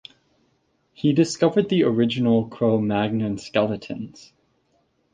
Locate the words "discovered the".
1.13-1.83